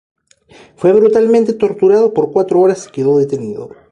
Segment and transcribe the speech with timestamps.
[0.77, 3.69] Fue brutalmente torturado por cuatro horas y quedó detenido.